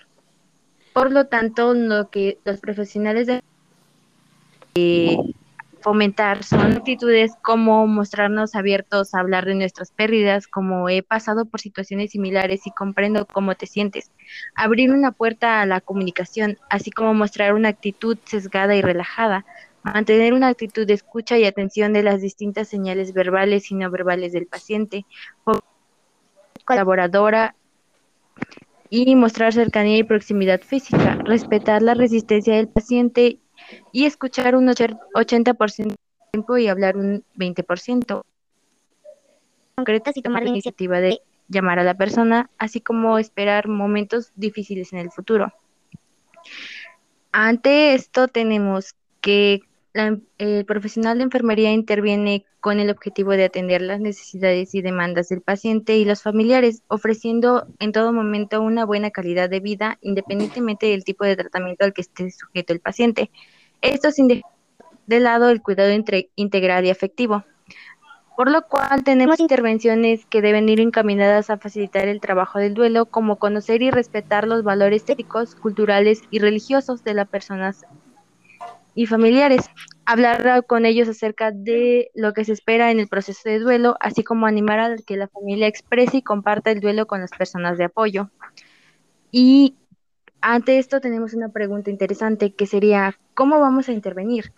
Por 0.92 1.12
lo 1.12 1.26
tanto, 1.26 1.74
lo 1.74 2.10
que 2.10 2.38
los 2.44 2.60
profesionales 2.60 3.26
de 3.26 3.42
eh, 4.74 5.16
fomentar 5.82 6.44
son 6.44 6.72
actitudes 6.72 7.32
como 7.42 7.86
mostrarnos 7.86 8.54
abiertos 8.54 9.14
a 9.14 9.20
hablar 9.20 9.44
de 9.44 9.54
nuestras 9.54 9.90
pérdidas, 9.90 10.46
como 10.46 10.88
he 10.88 11.02
pasado 11.02 11.44
por 11.44 11.60
situaciones 11.60 12.12
similares 12.12 12.66
y 12.66 12.70
comprendo 12.70 13.26
cómo 13.26 13.54
te 13.54 13.66
sientes. 13.66 14.10
Abrir 14.54 14.90
una 14.90 15.12
puerta 15.12 15.60
a 15.60 15.66
la 15.66 15.80
comunicación, 15.80 16.58
así 16.70 16.90
como 16.90 17.12
mostrar 17.14 17.54
una 17.54 17.68
actitud 17.68 18.16
sesgada 18.24 18.74
y 18.74 18.82
relajada. 18.82 19.44
Mantener 19.82 20.32
una 20.32 20.48
actitud 20.48 20.86
de 20.86 20.94
escucha 20.94 21.36
y 21.36 21.44
atención 21.44 21.92
de 21.92 22.04
las 22.04 22.20
distintas 22.20 22.68
señales 22.68 23.12
verbales 23.12 23.70
y 23.70 23.74
no 23.74 23.90
verbales 23.90 24.32
del 24.32 24.46
paciente. 24.46 25.04
Colaboradora 26.64 27.56
y 28.88 29.16
mostrar 29.16 29.52
cercanía 29.52 29.96
y 29.96 30.04
proximidad 30.04 30.60
física, 30.60 31.18
respetar 31.24 31.82
la 31.82 31.94
resistencia 31.94 32.54
del 32.54 32.68
paciente 32.68 33.41
y 33.92 34.06
escuchar 34.06 34.56
un 34.56 34.68
80% 34.68 35.86
del 35.86 35.96
tiempo 36.32 36.56
y 36.58 36.68
hablar 36.68 36.96
un 36.96 37.24
20%. 37.36 38.22
Concretas 39.76 40.16
y 40.16 40.22
tomar 40.22 40.42
la 40.42 40.50
iniciativa 40.50 41.00
de 41.00 41.20
llamar 41.48 41.78
a 41.78 41.84
la 41.84 41.94
persona, 41.94 42.50
así 42.58 42.80
como 42.80 43.18
esperar 43.18 43.68
momentos 43.68 44.32
difíciles 44.36 44.92
en 44.92 45.00
el 45.00 45.10
futuro. 45.10 45.52
Ante 47.32 47.94
esto 47.94 48.28
tenemos 48.28 48.94
que 49.20 49.60
el 50.38 50.64
profesional 50.64 51.18
de 51.18 51.24
enfermería 51.24 51.70
interviene 51.70 52.46
con 52.60 52.80
el 52.80 52.90
objetivo 52.90 53.32
de 53.32 53.44
atender 53.44 53.82
las 53.82 54.00
necesidades 54.00 54.74
y 54.74 54.82
demandas 54.82 55.28
del 55.28 55.42
paciente 55.42 55.96
y 55.96 56.04
los 56.04 56.22
familiares, 56.22 56.82
ofreciendo 56.88 57.66
en 57.78 57.92
todo 57.92 58.12
momento 58.12 58.62
una 58.62 58.86
buena 58.86 59.10
calidad 59.10 59.50
de 59.50 59.60
vida 59.60 59.98
independientemente 60.00 60.86
del 60.86 61.04
tipo 61.04 61.24
de 61.24 61.36
tratamiento 61.36 61.84
al 61.84 61.92
que 61.92 62.02
esté 62.02 62.30
sujeto 62.30 62.72
el 62.72 62.80
paciente. 62.80 63.30
Esto 63.82 64.10
sin 64.10 64.28
dejar 64.28 64.50
de 65.06 65.20
lado 65.20 65.50
el 65.50 65.62
cuidado 65.62 65.92
integral 66.36 66.86
y 66.86 66.90
afectivo. 66.90 67.44
Por 68.36 68.50
lo 68.50 68.66
cual 68.66 69.04
tenemos 69.04 69.40
intervenciones 69.40 70.24
que 70.26 70.40
deben 70.40 70.68
ir 70.68 70.80
encaminadas 70.80 71.50
a 71.50 71.58
facilitar 71.58 72.08
el 72.08 72.20
trabajo 72.20 72.58
del 72.58 72.72
duelo, 72.72 73.06
como 73.06 73.36
conocer 73.36 73.82
y 73.82 73.90
respetar 73.90 74.46
los 74.46 74.64
valores 74.64 75.08
éticos, 75.08 75.54
culturales 75.54 76.22
y 76.30 76.38
religiosos 76.38 77.04
de 77.04 77.14
las 77.14 77.28
personas 77.28 77.84
y 78.94 79.06
familiares, 79.06 79.70
hablar 80.04 80.64
con 80.66 80.86
ellos 80.86 81.08
acerca 81.08 81.50
de 81.50 82.10
lo 82.14 82.32
que 82.32 82.44
se 82.44 82.52
espera 82.52 82.90
en 82.90 83.00
el 83.00 83.08
proceso 83.08 83.48
de 83.48 83.58
duelo, 83.58 83.96
así 84.00 84.22
como 84.22 84.46
animar 84.46 84.80
a 84.80 84.96
que 84.96 85.16
la 85.16 85.28
familia 85.28 85.66
exprese 85.66 86.18
y 86.18 86.22
comparta 86.22 86.70
el 86.70 86.80
duelo 86.80 87.06
con 87.06 87.20
las 87.20 87.30
personas 87.30 87.78
de 87.78 87.84
apoyo. 87.84 88.30
Y 89.30 89.76
ante 90.40 90.78
esto 90.78 91.00
tenemos 91.00 91.34
una 91.34 91.50
pregunta 91.50 91.90
interesante 91.90 92.54
que 92.54 92.66
sería, 92.66 93.18
¿cómo 93.34 93.60
vamos 93.60 93.88
a 93.88 93.92
intervenir? 93.92 94.52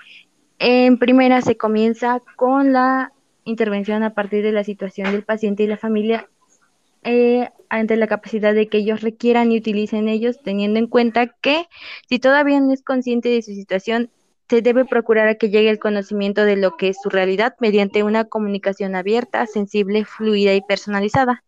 En 0.59 0.99
primera 0.99 1.41
se 1.43 1.57
comienza 1.57 2.21
con 2.37 2.73
la 2.73 3.13
intervención 3.45 4.03
a 4.03 4.15
partir 4.15 4.43
de 4.43 4.53
la 4.53 4.65
situación 4.65 5.13
del 5.13 5.23
paciente 5.23 5.63
y 5.63 5.67
la 5.67 5.77
familia 5.77 6.29
eh, 7.03 7.51
ante 7.69 7.97
la 7.97 8.07
capacidad 8.07 8.55
de 8.55 8.69
que 8.69 8.79
ellos 8.79 9.03
requieran 9.03 9.53
y 9.53 9.59
utilicen 9.59 10.09
ellos, 10.09 10.41
teniendo 10.43 10.79
en 10.79 10.87
cuenta 10.87 11.27
que 11.27 11.67
si 12.09 12.19
todavía 12.19 12.61
no 12.61 12.73
es 12.73 12.83
consciente 12.83 13.29
de 13.29 13.43
su 13.43 13.53
situación, 13.53 14.11
se 14.49 14.63
debe 14.63 14.85
procurar 14.85 15.29
a 15.29 15.35
que 15.35 15.51
llegue 15.51 15.71
el 15.71 15.79
conocimiento 15.79 16.45
de 16.45 16.57
lo 16.57 16.77
que 16.77 16.89
es 16.89 16.97
su 17.03 17.11
realidad 17.11 17.57
mediante 17.61 18.03
una 18.03 18.25
comunicación 18.25 18.95
abierta, 18.95 19.47
sensible, 19.47 20.05
fluida 20.05 20.55
y 20.55 20.61
personalizada, 20.61 21.43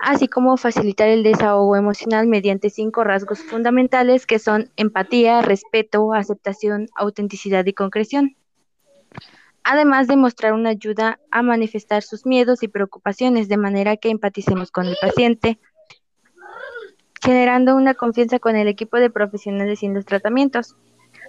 así 0.00 0.28
como 0.28 0.56
facilitar 0.56 1.08
el 1.08 1.22
desahogo 1.22 1.76
emocional 1.76 2.26
mediante 2.26 2.70
cinco 2.70 3.04
rasgos 3.04 3.40
fundamentales 3.40 4.26
que 4.26 4.38
son 4.38 4.70
empatía, 4.76 5.42
respeto, 5.42 6.12
aceptación, 6.14 6.88
autenticidad 6.94 7.66
y 7.66 7.72
concreción. 7.72 8.36
Además 9.62 10.06
de 10.06 10.16
mostrar 10.16 10.54
una 10.54 10.70
ayuda 10.70 11.20
a 11.30 11.42
manifestar 11.42 12.02
sus 12.02 12.24
miedos 12.24 12.62
y 12.62 12.68
preocupaciones 12.68 13.48
de 13.48 13.58
manera 13.58 13.96
que 13.96 14.08
empaticemos 14.08 14.70
con 14.70 14.86
el 14.86 14.96
paciente, 15.00 15.58
generando 17.22 17.76
una 17.76 17.94
confianza 17.94 18.38
con 18.38 18.56
el 18.56 18.68
equipo 18.68 18.96
de 18.96 19.10
profesionales 19.10 19.82
y 19.82 19.86
en 19.86 19.94
los 19.94 20.06
tratamientos 20.06 20.76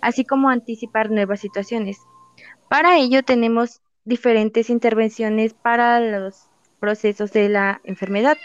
así 0.01 0.25
como 0.25 0.49
anticipar 0.49 1.11
nuevas 1.11 1.39
situaciones. 1.39 1.99
Para 2.69 2.97
ello 2.97 3.23
tenemos 3.23 3.81
diferentes 4.03 4.69
intervenciones 4.69 5.53
para 5.53 5.99
los 5.99 6.47
procesos 6.79 7.31
de 7.31 7.49
la 7.49 7.79
enfermedad 7.83 8.37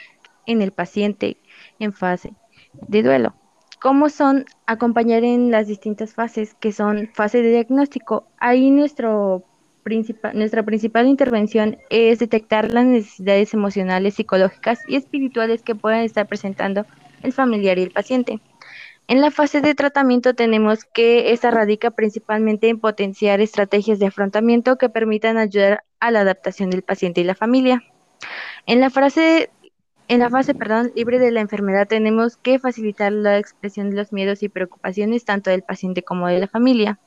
en 0.47 0.63
el 0.63 0.73
paciente 0.73 1.37
en 1.79 1.93
fase 1.93 2.33
de 2.89 3.03
duelo. 3.03 3.35
¿Cómo 3.81 4.09
son 4.09 4.47
acompañar 4.67 5.23
en 5.23 5.51
las 5.51 5.67
distintas 5.67 6.15
fases 6.15 6.55
que 6.55 6.73
son 6.73 7.11
fase 7.13 7.43
de 7.43 7.51
diagnóstico? 7.51 8.27
Ahí 8.39 8.71
nuestro 8.71 9.45
nuestra 10.35 10.65
principal 10.65 11.07
intervención 11.07 11.79
es 11.91 12.19
detectar 12.19 12.73
las 12.73 12.85
necesidades 12.85 13.55
emocionales, 13.55 14.15
psicológicas 14.15 14.81
y 14.89 14.97
espirituales 14.97 15.63
que 15.63 15.77
puedan 15.77 16.01
estar 16.01 16.27
presentando 16.27 16.87
el 17.23 17.33
familiar 17.33 17.79
y 17.79 17.83
el 17.83 17.93
paciente. 17.93 18.41
En 19.09 19.21
la 19.21 19.31
fase 19.31 19.61
de 19.61 19.77
tratamiento 19.77 20.35
tenemos 20.35 20.85
que 20.85 21.33
esta 21.33 21.53
radica 21.53 21.93
principalmente 21.93 22.69
en 22.69 22.81
potenciar 22.81 23.41
estrategias 23.41 24.01
de 24.01 24.07
afrontamiento 24.07 24.77
que 24.77 24.89
permitan 24.89 25.39
ayudar 25.39 25.85
a 26.01 26.11
la 26.11 26.21
adaptación 26.21 26.71
del 26.71 26.83
paciente 26.83 27.21
y 27.21 27.25
la 27.25 27.37
familia. 27.37 27.85
En 28.67 28.81
la 28.81 28.91
fase 28.91 29.51
en 30.09 30.21
la 30.21 30.31
fase, 30.31 30.55
perdón, 30.55 30.93
libre 30.95 31.19
de 31.19 31.33
la 31.33 31.41
enfermedad 31.41 31.89
tenemos 31.89 32.37
que 32.37 32.59
facilitar 32.59 33.13
la 33.13 33.39
expresión 33.39 33.91
de 33.91 33.97
los 33.97 34.13
miedos 34.13 34.43
y 34.43 34.49
preocupaciones 34.49 35.25
tanto 35.25 35.51
del 35.51 35.63
paciente 35.63 36.03
como 36.03 36.29
de 36.29 36.41
la 36.41 36.49
familia. 36.49 36.99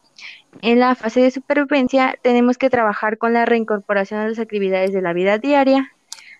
En 0.61 0.79
la 0.79 0.95
fase 0.95 1.21
de 1.21 1.31
supervivencia 1.31 2.15
tenemos 2.21 2.57
que 2.57 2.69
trabajar 2.69 3.17
con 3.17 3.33
la 3.33 3.45
reincorporación 3.45 4.19
a 4.19 4.27
las 4.27 4.39
actividades 4.39 4.91
de 4.91 5.01
la 5.01 5.13
vida 5.13 5.37
diaria, 5.37 5.93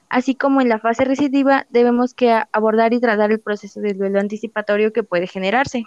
Así 0.10 0.34
como 0.34 0.60
en 0.60 0.70
la 0.70 0.80
fase 0.80 1.06
recidiva, 1.06 1.68
debemos 1.70 2.16
que 2.16 2.42
abordar 2.52 2.94
y 2.94 3.00
tratar 3.00 3.32
el 3.32 3.40
proceso 3.40 3.80
del 3.80 3.98
duelo 3.98 4.20
anticipatorio 4.20 4.92
que 4.92 5.04
puede 5.04 5.28
generarse. 5.28 5.84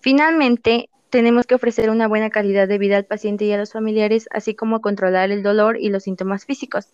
Finalmente, 0.00 0.88
tenemos 1.14 1.46
que 1.46 1.54
ofrecer 1.54 1.90
una 1.90 2.08
buena 2.08 2.28
calidad 2.28 2.66
de 2.66 2.76
vida 2.76 2.96
al 2.96 3.04
paciente 3.04 3.44
y 3.44 3.52
a 3.52 3.56
los 3.56 3.70
familiares, 3.70 4.26
así 4.32 4.56
como 4.56 4.80
controlar 4.80 5.30
el 5.30 5.44
dolor 5.44 5.76
y 5.78 5.88
los 5.88 6.02
síntomas 6.02 6.44
físicos, 6.44 6.88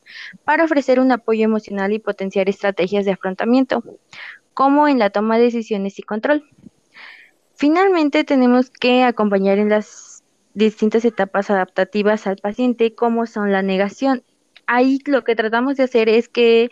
para 0.44 0.64
ofrecer 0.64 1.00
un 1.00 1.10
apoyo 1.10 1.42
emocional 1.42 1.94
y 1.94 2.00
potenciar 2.00 2.50
estrategias 2.50 3.06
de 3.06 3.12
afrontamiento, 3.12 3.82
como 4.52 4.88
en 4.88 4.98
la 4.98 5.08
toma 5.08 5.38
de 5.38 5.44
decisiones 5.44 5.98
y 5.98 6.02
control. 6.02 6.44
Finalmente, 7.54 8.24
tenemos 8.24 8.68
que 8.68 9.04
acompañar 9.04 9.56
en 9.56 9.70
las 9.70 10.22
distintas 10.52 11.06
etapas 11.06 11.48
adaptativas 11.48 12.26
al 12.26 12.36
paciente, 12.36 12.94
como 12.94 13.24
son 13.24 13.52
la 13.52 13.62
negación 13.62 14.22
ahí 14.70 15.00
lo 15.04 15.24
que 15.24 15.34
tratamos 15.34 15.76
de 15.76 15.82
hacer 15.82 16.08
es 16.08 16.28
que, 16.28 16.70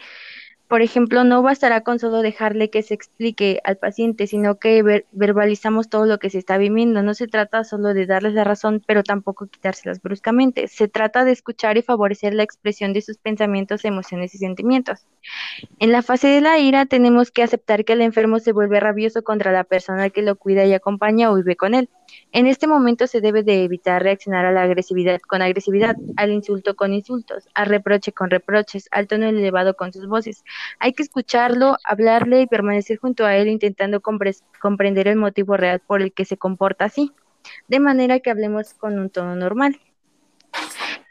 por 0.69 0.83
ejemplo, 0.83 1.25
no 1.25 1.43
bastará 1.43 1.81
con 1.83 1.99
solo 1.99 2.21
dejarle 2.21 2.69
que 2.69 2.83
se 2.83 2.93
explique 2.93 3.61
al 3.65 3.79
paciente, 3.79 4.27
sino 4.27 4.59
que 4.59 5.05
verbalizamos 5.13 5.89
todo 5.89 6.05
lo 6.05 6.19
que 6.19 6.29
se 6.29 6.39
está 6.39 6.59
viviendo. 6.59 7.03
No 7.03 7.15
se 7.15 7.27
trata 7.27 7.65
solo 7.65 7.95
de 7.95 8.07
darles 8.07 8.35
la 8.35 8.45
razón, 8.45 8.83
pero 8.87 9.03
tampoco 9.03 9.47
quitárselas 9.47 10.03
bruscamente. 10.03 10.69
Se 10.69 10.87
trata 10.87 11.25
de 11.25 11.33
escuchar 11.33 11.79
y 11.79 11.83
favorecer 11.83 12.35
la 12.35 12.43
expresión 12.43 12.93
de 12.93 13.01
sus 13.01 13.17
pensamientos, 13.17 13.87
emociones 13.87 14.35
y 14.35 14.39
sentimientos. 14.39 15.07
En 15.79 15.93
la 15.93 16.03
fase 16.03 16.29
de 16.29 16.41
la 16.41 16.59
ira 16.59 16.87
tenemos 16.87 17.31
que 17.31 17.43
aceptar 17.43 17.85
que 17.85 17.93
el 17.93 18.03
enfermo 18.03 18.39
se 18.39 18.53
vuelve 18.53 18.81
rabioso 18.81 19.23
contra 19.23 19.53
la 19.53 19.65
persona 19.65 20.11
que 20.11 20.23
lo 20.23 20.37
cuida 20.37 20.65
y 20.65 20.75
acompaña 20.75 21.31
o 21.31 21.37
vive 21.37 21.57
con 21.57 21.75
él. 21.75 21.89
En 22.33 22.47
este 22.47 22.67
momento 22.67 23.07
se 23.07 23.21
debe 23.21 23.43
de 23.43 23.65
evitar 23.65 24.03
reaccionar 24.03 24.45
a 24.45 24.53
la 24.53 24.63
agresividad 24.63 25.21
con 25.21 25.43
agresividad, 25.43 25.97
al 26.17 26.33
insulto 26.33 26.75
con 26.77 26.93
insultos, 26.93 27.49
al 27.55 27.67
reproche 27.67 28.13
con 28.13 28.31
reproches, 28.31 28.89
al 28.91 29.07
tono 29.07 29.27
elevado 29.27 29.75
con 29.75 29.93
sus 29.93 30.07
voces. 30.07 30.45
Hay 30.79 30.93
que 30.93 31.03
escucharlo, 31.03 31.77
hablarle 31.85 32.43
y 32.43 32.47
permanecer 32.47 32.99
junto 32.99 33.25
a 33.25 33.37
él 33.37 33.49
intentando 33.49 34.01
comprender 34.01 35.09
el 35.09 35.17
motivo 35.17 35.57
real 35.57 35.81
por 35.81 36.03
el 36.03 36.13
que 36.13 36.25
se 36.25 36.37
comporta 36.37 36.87
así. 36.87 37.13
de 37.69 37.81
manera 37.81 38.21
que 38.21 38.31
hablemos 38.31 38.75
con 38.75 38.99
un 38.99 39.11
tono 39.11 39.35
normal. 39.37 39.81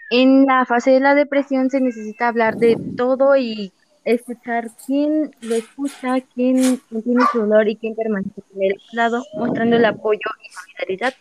En 0.09 0.45
la 0.45 0.65
fase 0.65 0.91
de 0.91 0.99
la 0.99 1.15
depresión 1.15 1.69
se 1.69 1.81
necesita 1.81 2.27
hablar 2.27 2.57
de 2.57 2.77
todo 2.95 3.35
y 3.35 3.73
escuchar 4.13 4.69
quién 4.85 5.35
lo 5.41 5.55
escucha, 5.55 6.21
quién 6.33 6.79
tiene 7.03 7.23
su 7.31 7.39
dolor 7.39 7.67
y 7.67 7.75
quién 7.75 7.95
permanece 7.95 8.41
con 8.41 8.63
el 8.63 8.75
lado, 8.93 9.23
mostrando 9.37 9.75
el 9.75 9.85
apoyo 9.85 10.19
y 10.43 10.49
solidaridad. 10.49 11.13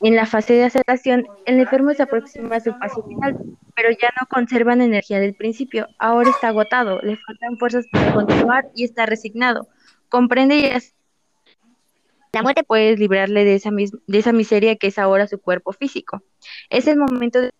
En 0.00 0.16
la 0.16 0.26
fase 0.26 0.54
de 0.54 0.64
aceptación, 0.64 1.26
el 1.46 1.60
enfermo 1.60 1.92
se 1.92 2.02
aproxima 2.02 2.56
a 2.56 2.60
su 2.60 2.72
fase 2.74 3.02
final, 3.06 3.36
pero 3.74 3.90
ya 3.90 4.08
no 4.20 4.26
conserva 4.28 4.76
la 4.76 4.84
energía 4.84 5.20
del 5.20 5.34
principio. 5.34 5.86
Ahora 5.98 6.30
está 6.30 6.48
agotado, 6.48 7.00
le 7.02 7.16
faltan 7.16 7.58
fuerzas 7.58 7.86
para 7.90 8.12
continuar 8.12 8.68
y 8.74 8.84
está 8.84 9.06
resignado. 9.06 9.68
Comprende 10.08 10.56
y 10.56 10.70
la 12.32 12.42
muerte 12.42 12.62
puede 12.62 12.96
librarle 12.96 13.44
de 13.44 13.54
esa, 13.54 13.70
de 13.70 14.18
esa 14.18 14.32
miseria 14.32 14.76
que 14.76 14.88
es 14.88 14.98
ahora 14.98 15.26
su 15.26 15.40
cuerpo 15.40 15.72
físico. 15.72 16.22
Es 16.70 16.86
el 16.86 16.96
momento 16.96 17.40
de 17.40 17.46
los 17.46 17.54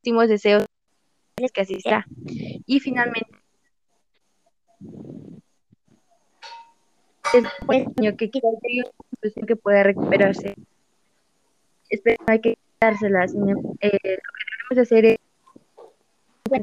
últimos 0.00 0.28
deseos 0.28 0.66
que 1.52 1.60
así 1.60 1.80
sea. 1.80 2.06
Y 2.66 2.80
finalmente, 2.80 3.28
después 7.32 7.86
que 8.16 8.30
que 9.46 9.56
pueda 9.56 9.82
recuperarse. 9.82 10.54
Espero 11.88 12.22
hay 12.26 12.40
que 12.40 12.58
dárselas. 12.80 13.32
Eh, 13.34 13.36
lo 13.36 13.74
que 13.74 13.98
debemos 14.00 14.78
hacer 14.80 15.04
es 15.04 15.18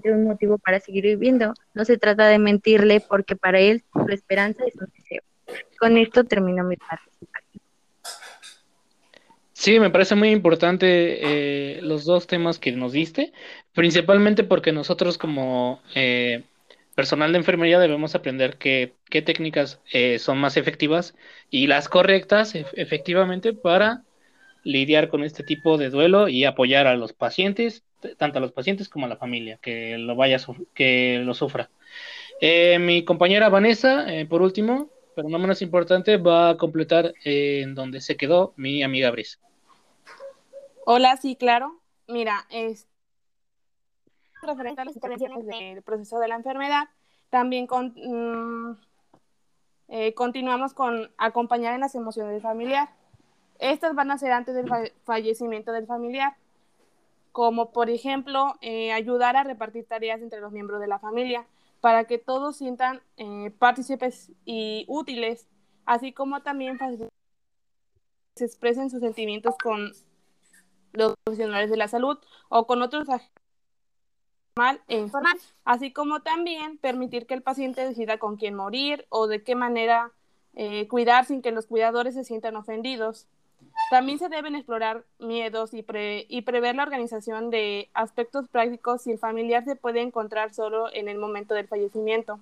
un 0.05 0.25
motivo 0.25 0.57
para 0.57 0.79
seguir 0.79 1.03
viviendo. 1.03 1.53
No 1.73 1.85
se 1.85 1.97
trata 1.97 2.27
de 2.27 2.39
mentirle 2.39 3.01
porque 3.01 3.35
para 3.35 3.59
él 3.59 3.83
su 3.93 4.07
esperanza 4.09 4.63
es 4.65 4.75
un 4.75 4.87
deseo. 4.97 5.21
Con 5.79 5.97
esto 5.97 6.23
termino 6.23 6.63
mi 6.63 6.77
participación. 6.77 7.61
Sí, 9.53 9.79
me 9.79 9.89
parece 9.89 10.15
muy 10.15 10.31
importante 10.31 11.77
eh, 11.77 11.81
los 11.81 12.03
dos 12.03 12.27
temas 12.27 12.59
que 12.59 12.73
nos 12.73 12.91
diste, 12.91 13.31
principalmente 13.73 14.43
porque 14.43 14.73
nosotros 14.73 15.17
como 15.17 15.81
eh, 15.95 16.43
personal 16.95 17.31
de 17.31 17.39
enfermería 17.39 17.79
debemos 17.79 18.15
aprender 18.15 18.57
qué, 18.57 18.93
técnicas 19.09 19.79
eh, 19.91 20.19
son 20.19 20.37
más 20.37 20.57
efectivas 20.57 21.15
y 21.49 21.67
las 21.67 21.89
correctas 21.89 22.55
efectivamente 22.55 23.53
para 23.53 24.03
lidiar 24.63 25.09
con 25.09 25.23
este 25.23 25.43
tipo 25.43 25.77
de 25.77 25.89
duelo 25.89 26.29
y 26.29 26.45
apoyar 26.45 26.87
a 26.87 26.95
los 26.95 27.13
pacientes, 27.13 27.83
tanto 28.17 28.37
a 28.37 28.41
los 28.41 28.51
pacientes 28.51 28.89
como 28.89 29.05
a 29.05 29.09
la 29.09 29.17
familia 29.17 29.59
que 29.61 29.97
lo 29.97 30.15
vaya 30.15 30.37
que 30.73 31.21
lo 31.23 31.33
sufra. 31.33 31.69
mi 32.79 33.03
compañera 33.03 33.49
Vanessa, 33.49 34.05
por 34.29 34.41
último, 34.41 34.89
pero 35.15 35.29
no 35.29 35.39
menos 35.39 35.61
importante, 35.61 36.17
va 36.17 36.51
a 36.51 36.57
completar 36.57 37.13
en 37.23 37.75
donde 37.75 38.01
se 38.01 38.15
quedó 38.15 38.53
mi 38.55 38.83
amiga 38.83 39.11
Brisa. 39.11 39.39
Hola, 40.85 41.17
sí, 41.17 41.35
claro. 41.35 41.79
Mira, 42.07 42.45
es 42.49 42.87
referente 44.43 44.81
a 44.81 44.85
las 44.85 44.95
intervenciones 44.95 45.45
del 45.45 45.81
proceso 45.81 46.19
de 46.19 46.27
la 46.27 46.35
enfermedad, 46.35 46.89
también 47.29 47.67
con, 47.67 47.93
mm, 47.95 48.77
eh, 49.89 50.13
continuamos 50.13 50.73
con 50.73 51.11
acompañar 51.17 51.73
en 51.73 51.81
las 51.81 51.95
emociones 51.95 52.33
del 52.33 52.41
familiar. 52.41 52.89
Estas 53.59 53.95
van 53.95 54.11
a 54.11 54.17
ser 54.17 54.31
antes 54.31 54.55
del 54.55 54.69
fallecimiento 55.03 55.71
del 55.71 55.87
familiar, 55.87 56.35
como 57.31 57.71
por 57.71 57.89
ejemplo 57.89 58.53
eh, 58.61 58.91
ayudar 58.93 59.35
a 59.35 59.43
repartir 59.43 59.85
tareas 59.85 60.21
entre 60.21 60.39
los 60.39 60.51
miembros 60.51 60.79
de 60.79 60.87
la 60.87 60.99
familia 60.99 61.47
para 61.81 62.05
que 62.05 62.17
todos 62.17 62.55
sientan 62.55 63.01
eh, 63.17 63.51
partícipes 63.59 64.31
y 64.45 64.85
útiles, 64.87 65.47
así 65.85 66.13
como 66.13 66.41
también 66.41 66.77
se 68.35 68.45
expresen 68.45 68.89
sus 68.89 69.01
sentimientos 69.01 69.55
con 69.61 69.91
los 70.93 71.15
profesionales 71.23 71.69
de 71.69 71.77
la 71.77 71.87
salud 71.87 72.17
o 72.49 72.67
con 72.67 72.81
otros 72.81 73.07
mal 74.55 74.81
e 74.87 74.99
informal, 74.99 75.37
así 75.65 75.91
como 75.91 76.21
también 76.21 76.77
permitir 76.77 77.25
que 77.25 77.33
el 77.33 77.41
paciente 77.41 77.85
decida 77.85 78.17
con 78.17 78.37
quién 78.37 78.55
morir 78.55 79.05
o 79.09 79.27
de 79.27 79.43
qué 79.43 79.55
manera 79.55 80.11
eh, 80.55 80.87
cuidar 80.87 81.25
sin 81.25 81.41
que 81.41 81.51
los 81.51 81.65
cuidadores 81.65 82.13
se 82.13 82.23
sientan 82.23 82.55
ofendidos. 82.55 83.27
También 83.89 84.19
se 84.19 84.29
deben 84.29 84.55
explorar 84.55 85.03
miedos 85.17 85.73
y, 85.73 85.83
y 86.27 86.41
prever 86.43 86.75
la 86.75 86.83
organización 86.83 87.49
de 87.49 87.89
aspectos 87.93 88.47
prácticos 88.47 89.01
si 89.01 89.11
el 89.11 89.17
familiar 89.17 89.65
se 89.65 89.75
puede 89.75 90.01
encontrar 90.01 90.53
solo 90.53 90.93
en 90.93 91.07
el 91.07 91.17
momento 91.17 91.55
del 91.55 91.67
fallecimiento 91.67 92.39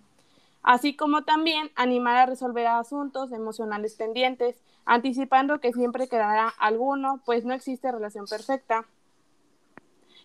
así 0.64 0.96
como 0.96 1.24
también 1.24 1.72
animar 1.76 2.18
a 2.18 2.26
resolver 2.26 2.68
asuntos 2.68 3.32
emocionales 3.32 3.96
pendientes, 3.96 4.56
anticipando 4.86 5.60
que 5.60 5.74
siempre 5.74 6.08
quedará 6.08 6.50
alguno, 6.60 7.20
pues 7.26 7.46
no 7.46 7.54
existe 7.54 7.92
relación 7.92 8.26
perfecta. 8.28 8.86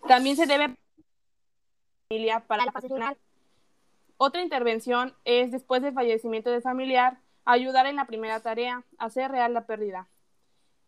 También 0.07 0.35
se 0.35 0.45
debe 0.45 0.75
familia 2.07 2.43
para 2.47 2.65
la 2.65 2.71
final. 2.71 3.17
Otra 4.17 4.41
intervención 4.41 5.13
es 5.25 5.51
después 5.51 5.81
del 5.81 5.93
fallecimiento 5.93 6.49
del 6.49 6.61
familiar, 6.61 7.19
ayudar 7.45 7.85
en 7.85 7.97
la 7.97 8.05
primera 8.05 8.39
tarea, 8.39 8.83
hacer 8.97 9.31
real 9.31 9.53
la 9.53 9.65
pérdida. 9.65 10.07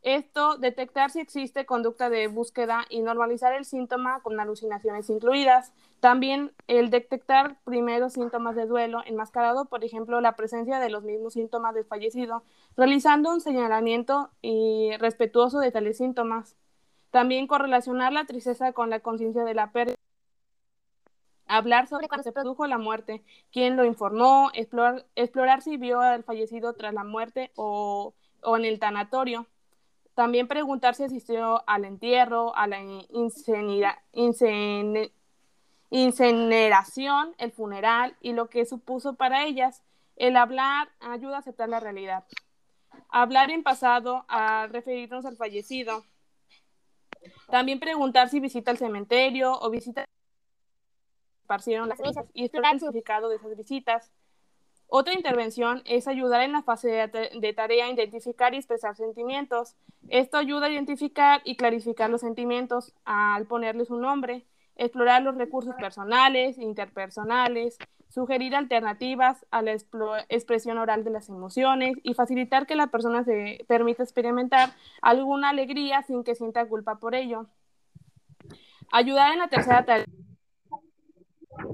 Esto, 0.02 0.58
detectar 0.58 1.12
si 1.12 1.20
existe 1.20 1.66
conducta 1.66 2.10
de 2.10 2.28
búsqueda 2.28 2.86
y 2.90 3.02
normalizar 3.02 3.54
el 3.54 3.66
síntoma 3.66 4.22
con 4.22 4.40
alucinaciones 4.40 5.10
incluidas. 5.10 5.74
También 6.00 6.54
el 6.68 6.90
detectar 6.90 7.58
primeros 7.66 8.14
síntomas 8.14 8.56
de 8.56 8.66
duelo 8.66 9.02
enmascarado, 9.06 9.66
por 9.66 9.84
ejemplo, 9.84 10.22
la 10.22 10.38
presencia 10.38 10.80
de 10.80 10.90
los 10.90 11.04
mismos 11.04 11.34
síntomas 11.34 11.76
del 11.76 11.84
fallecido, 11.84 12.44
realizando 12.78 13.30
un 13.30 13.42
señalamiento 13.42 14.32
y 14.42 14.92
respetuoso 15.00 15.60
de 15.60 15.72
tales 15.72 15.98
síntomas. 15.98 16.56
También 17.12 17.46
correlacionar 17.46 18.14
la 18.14 18.26
tristeza 18.26 18.72
con 18.72 18.90
la 18.90 19.02
conciencia 19.02 19.44
de 19.44 19.54
la 19.54 19.74
pérdida. 19.74 19.98
Hablar 21.50 21.88
sobre 21.88 22.08
cuando 22.08 22.24
se 22.24 22.32
produjo 22.32 22.66
la 22.68 22.78
muerte, 22.78 23.22
quién 23.52 23.76
lo 23.76 23.84
informó, 23.84 24.52
explorar, 24.54 25.06
explorar 25.16 25.62
si 25.62 25.76
vio 25.76 26.00
al 26.00 26.24
fallecido 26.24 26.74
tras 26.74 26.94
la 26.94 27.04
muerte 27.04 27.52
o, 27.56 28.14
o 28.42 28.58
en 28.58 28.64
el 28.64 28.80
tanatorio 28.80 29.46
también 30.20 30.50
preguntar 30.50 30.96
si 30.96 31.04
asistió 31.04 31.64
al 31.66 31.86
entierro, 31.86 32.54
a 32.54 32.68
la 32.68 32.82
incineración, 35.92 37.36
el 37.38 37.52
funeral 37.54 38.18
y 38.20 38.34
lo 38.34 38.50
que 38.50 38.66
supuso 38.66 39.14
para 39.14 39.46
ellas. 39.46 39.82
El 40.18 40.36
hablar 40.36 40.90
ayuda 41.00 41.38
a 41.38 41.40
aceptar 41.40 41.70
la 41.70 41.80
realidad. 41.80 42.26
Hablar 43.08 43.50
en 43.50 43.64
pasado 43.64 44.26
a 44.28 44.68
referirnos 44.68 45.24
al 45.24 45.38
fallecido. 45.38 46.04
También 47.50 47.80
preguntar 47.80 48.28
si 48.28 48.42
visita 48.42 48.72
el 48.72 48.78
cementerio 48.78 49.58
o 49.58 49.70
visita 49.70 50.04
esparcieron 51.50 51.90
las 51.90 52.00
cosas 52.00 52.28
y 52.36 52.44
explorar 52.44 52.76
el 52.76 52.80
significado 52.80 53.28
de 53.28 53.38
esas 53.38 53.58
visitas. 53.58 54.12
Otra 54.88 55.16
intervención 55.16 55.82
es 55.86 56.08
ayudar 56.08 56.42
en 56.42 56.52
la 56.52 56.62
fase 56.62 56.90
de, 56.90 57.54
tarea 57.54 57.86
a 57.86 57.90
identificar 57.90 58.54
y 58.54 58.58
expresar 58.58 58.96
sentimientos. 58.96 59.76
Esto 60.10 60.38
ayuda 60.38 60.68
a 60.68 60.70
identificar 60.70 61.42
y 61.44 61.56
clarificar 61.56 62.12
los 62.12 62.22
sentimientos 62.22 62.94
al 63.04 63.48
ponerles 63.48 63.90
un 63.90 64.02
nombre, 64.02 64.46
explorar 64.76 65.24
los 65.24 65.36
recursos 65.36 65.74
personales, 65.76 66.60
interpersonales, 66.60 67.78
sugerir 68.10 68.56
alternativas 68.56 69.44
a 69.50 69.64
la 69.64 69.74
expresión 70.30 70.78
oral 70.78 71.04
de 71.04 71.12
las 71.12 71.30
emociones 71.30 71.98
y 72.04 72.14
facilitar 72.14 72.68
que 72.68 72.76
la 72.76 72.88
persona 72.88 73.24
se 73.24 73.66
permita 73.68 74.04
experimentar 74.04 74.70
alguna 75.02 75.50
alegría 75.50 76.04
sin 76.04 76.24
que 76.24 76.36
sienta 76.36 76.68
culpa 76.68 77.00
por 77.00 77.16
ello. 77.16 77.48
Ayudar 78.92 79.34
en 79.34 79.40
la 79.40 79.48
tercera 79.48 79.86
tarea 79.86 80.06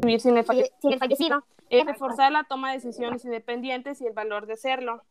vivir 0.01 0.19
sin 0.19 0.37
el 0.37 0.45
fallecido 0.45 1.43
es 1.69 1.85
reforzar 1.85 2.31
la 2.31 2.43
toma 2.43 2.69
de 2.69 2.77
decisiones 2.77 3.25
independientes 3.25 4.01
y 4.01 4.07
el 4.07 4.13
valor 4.13 4.45
de 4.45 4.53
hacerlo. 4.53 5.03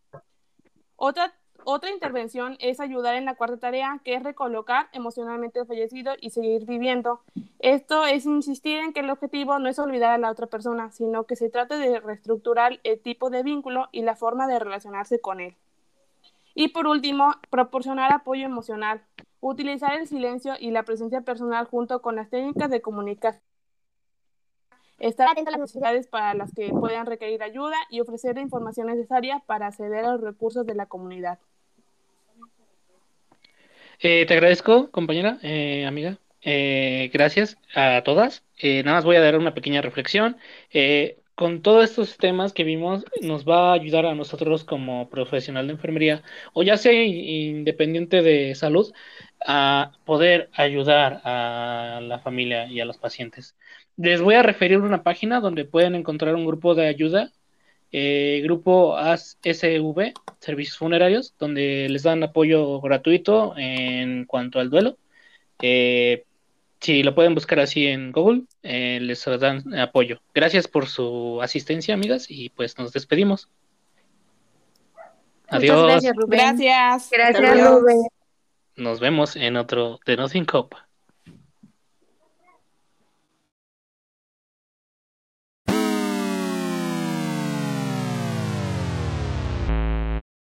Otra, 0.97 1.35
otra 1.65 1.91
intervención 1.91 2.57
es 2.61 2.81
ayudar 2.81 3.17
en 3.17 3.25
la 3.25 3.35
cuarta 3.35 3.59
tarea, 3.59 4.01
que 4.05 4.15
es 4.15 4.23
recolocar 4.23 4.89
emocionalmente 4.93 5.61
al 5.61 5.67
fallecido 5.67 6.13
y 6.21 6.31
seguir 6.31 6.65
viviendo. 6.67 7.23
Esto 7.59 8.07
es 8.07 8.27
insistir 8.27 8.79
en 8.79 8.93
que 8.93 9.01
el 9.01 9.11
objetivo 9.11 9.59
no 9.59 9.69
es 9.69 9.79
olvidar 9.79 10.11
a 10.13 10.19
la 10.19 10.31
otra 10.31 10.47
persona, 10.47 10.91
sino 10.93 11.25
que 11.25 11.37
se 11.37 11.51
trata 11.51 11.77
de 11.77 12.01
reestructurar 12.01 12.81
el 12.85 13.01
tipo 13.01 13.31
de 13.31 13.43
vínculo 13.43 13.89
y 13.93 14.03
la 14.03 14.17
forma 14.17 14.47
de 14.47 14.59
relacionarse 14.59 15.21
con 15.21 15.41
él. 15.41 15.57
Y 16.55 16.69
por 16.69 16.87
último, 16.87 17.33
proporcionar 17.51 18.13
apoyo 18.13 18.45
emocional. 18.45 19.03
Utilizar 19.41 19.99
el 19.99 20.07
silencio 20.07 20.55
y 20.59 20.71
la 20.71 20.85
presencia 20.85 21.23
personal 21.23 21.67
junto 21.67 22.01
con 22.01 22.15
las 22.15 22.31
técnicas 22.31 22.71
de 22.71 22.81
comunicación 22.81 23.43
estar 24.99 25.29
atento 25.29 25.49
a 25.49 25.53
las 25.53 25.61
necesidades 25.61 26.07
para 26.07 26.35
las 26.35 26.53
que 26.55 26.71
puedan 26.71 27.07
requerir 27.07 27.43
ayuda 27.43 27.77
y 27.91 28.01
ofrecer 28.01 28.37
la 28.37 28.43
información 28.43 28.87
necesaria 28.87 29.43
para 29.47 29.67
acceder 29.67 30.05
a 30.05 30.13
los 30.13 30.21
recursos 30.21 30.67
de 30.67 30.75
la 30.75 30.87
comunidad. 30.87 31.39
Eh, 34.01 34.27
te 34.27 34.35
agradezco, 34.35 34.91
compañera, 34.91 35.39
eh, 35.43 35.87
amiga. 35.87 36.19
Eh, 36.43 37.11
gracias 37.13 37.57
a 37.75 38.03
todas. 38.05 38.43
nada 38.63 38.97
más 38.97 39.05
voy 39.05 39.17
a 39.17 39.21
dar 39.21 39.39
una 39.39 39.55
pequeña 39.55 39.81
reflexión. 39.83 40.37
Con 41.35 41.62
todos 41.62 41.85
estos 41.85 42.16
temas 42.18 42.53
que 42.53 42.64
vimos, 42.64 43.05
nos 43.23 43.44
va 43.44 43.70
a 43.70 43.75
ayudar 43.75 44.07
a 44.07 44.14
nosotros 44.14 44.64
como 44.64 45.09
profesional 45.09 45.66
de 45.66 45.75
enfermería, 45.75 46.23
o 46.53 46.62
ya 46.62 46.77
sea 46.77 46.92
independiente 46.92 48.23
de 48.23 48.55
salud, 48.55 48.92
a 49.47 49.92
poder 50.05 50.51
ayudar 50.53 51.20
a 51.25 52.01
la 52.03 52.18
familia 52.20 52.66
y 52.66 52.81
a 52.81 52.85
los 52.85 52.99
pacientes. 52.99 53.57
Les 53.97 54.20
voy 54.20 54.35
a 54.35 54.42
referir 54.42 54.79
una 54.79 55.03
página 55.03 55.40
donde 55.40 55.64
pueden 55.64 55.94
encontrar 55.94 56.35
un 56.35 56.47
grupo 56.47 56.75
de 56.75 56.88
ayuda, 56.88 57.33
eh, 57.92 58.40
grupo 58.42 58.97
ASV, 58.97 60.14
Servicios 60.40 60.79
Funerarios, 60.79 61.35
donde 61.38 61.88
les 61.88 62.03
dan 62.03 62.23
apoyo 62.23 62.81
gratuito 62.81 63.55
en 63.57 64.25
cuanto 64.25 64.61
al 64.61 64.70
duelo. 64.70 64.99
Eh, 65.62 66.25
si 66.85 67.03
lo 67.03 67.14
pueden 67.14 67.35
buscar 67.35 67.61
así 67.61 67.87
en 67.87 68.12
Google, 68.12 68.42
eh, 68.62 68.99
les 69.01 69.25
dan 69.40 69.75
apoyo. 69.75 70.20
Gracias 70.35 70.68
por 70.68 70.87
su 70.87 71.40
asistencia, 71.40 71.94
amigas, 71.94 72.27
y 72.29 72.51
pues 72.51 72.79
nos 72.79 72.92
despedimos. 72.92 73.49
Adiós. 75.49 75.87
gracias, 75.87 76.14
Rubén. 76.14 76.38
Gracias. 76.38 77.11
Gracias, 77.11 77.70
Rubén. 77.70 78.07
Nos 78.77 79.01
vemos 79.01 79.35
en 79.37 79.57
otro 79.57 79.99
de 80.05 80.16
Nothing 80.16 80.44
Cop. 80.44 80.75